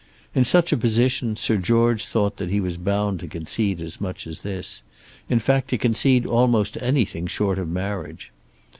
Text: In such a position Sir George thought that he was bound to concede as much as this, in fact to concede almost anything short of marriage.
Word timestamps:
In 0.33 0.43
such 0.45 0.71
a 0.73 0.77
position 0.77 1.35
Sir 1.35 1.57
George 1.57 2.05
thought 2.07 2.37
that 2.37 2.49
he 2.49 2.59
was 2.59 2.77
bound 2.77 3.19
to 3.19 3.27
concede 3.27 3.83
as 3.83 4.01
much 4.01 4.25
as 4.25 4.41
this, 4.41 4.81
in 5.29 5.37
fact 5.37 5.67
to 5.67 5.77
concede 5.77 6.25
almost 6.25 6.75
anything 6.81 7.27
short 7.27 7.59
of 7.59 7.69
marriage. 7.69 8.31